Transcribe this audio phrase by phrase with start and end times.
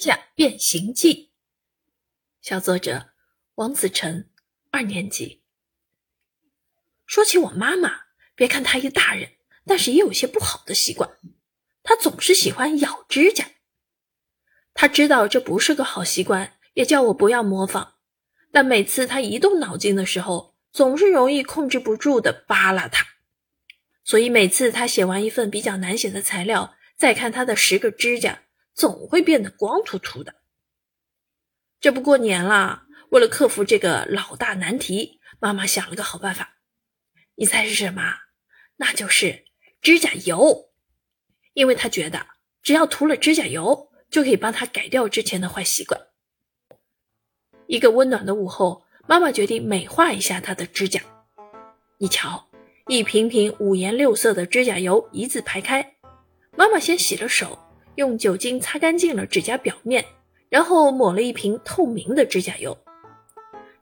[0.00, 1.14] 甲变形记》，
[2.40, 3.10] 小作者
[3.56, 4.30] 王子晨，
[4.70, 5.42] 二年级。
[7.04, 9.32] 说起我妈妈，别看她一大人，
[9.66, 11.18] 但是也有些不好的习惯。
[11.82, 13.50] 她总是喜欢咬指甲。
[14.72, 17.96] 她知道这不是个好习惯，也叫我不要模仿。
[18.50, 23.06] 但每次她一动脑筋的时候，总是容易控制不住的扒拉它。
[24.02, 28.44] 所以每次她写完一份比较难写的材料，再看她的十个指甲。
[28.80, 30.36] 总会变得光秃秃的。
[31.80, 36.56] 这不过年了，为了克服这个老大难题，妈妈想了个好办法。
[37.34, 38.02] 你猜是什么？
[38.76, 39.44] 那就是
[39.82, 40.70] 指甲油。
[41.52, 42.26] 因为她觉得
[42.62, 46.00] 只要涂了指甲油，就可以帮她改掉之前的坏习惯。
[47.66, 51.02] 一个温暖的午后，妈妈决定美化一下她的指甲。
[51.98, 52.48] 你瞧，
[52.86, 55.96] 一瓶瓶五颜六色的指甲油一字排开。
[56.56, 57.58] 妈妈先洗了手。
[57.96, 60.04] 用酒精擦干净了指甲表面，
[60.48, 62.76] 然后抹了一瓶透明的指甲油。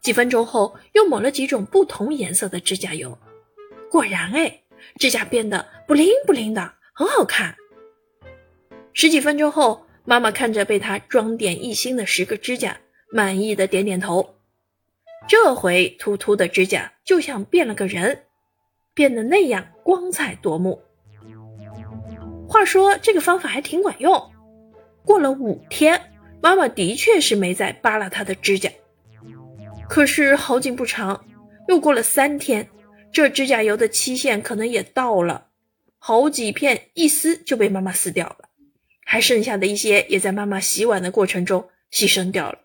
[0.01, 3.19] 几分钟后，又抹了几种不同颜色的指甲油。
[3.91, 4.61] 果然，哎，
[4.99, 7.57] 指甲变得不灵不灵的，很好看。
[8.93, 12.79] 十几分钟后，妈妈看着被她装点一新的十个指甲，
[13.11, 14.37] 满意的点点头。
[15.29, 18.25] 这回秃秃的指甲就像变了个人，
[18.95, 20.83] 变得那样光彩夺目。
[22.49, 24.33] 话说这个方法还挺管用。
[25.05, 28.71] 过了五天，妈妈的确是没再扒拉她的指甲。
[29.87, 31.27] 可是好景不长，
[31.69, 32.71] 又过了三天，
[33.13, 35.49] 这指甲油的期限可能也到了，
[35.99, 38.49] 好几片一撕就被妈妈撕掉了，
[39.05, 42.61] 还剩下的一些也在妈妈洗碗的过程中牺牲掉了。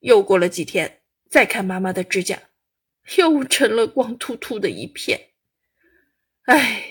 [0.00, 2.38] 又过了几天，再看妈妈的指甲，
[3.16, 5.18] 又成了光秃秃的一片。
[6.46, 6.88] 唉。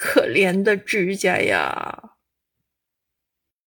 [0.00, 2.09] 可怜的指甲呀！